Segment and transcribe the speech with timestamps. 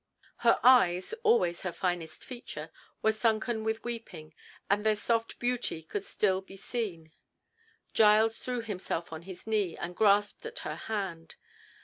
[0.37, 2.71] Her eyes, always her finest feature,
[3.03, 4.33] were sunken with weeping,
[4.67, 7.11] but their soft beauty could still be seen.
[7.93, 11.35] Giles threw himself on his knee and grasped at her hand.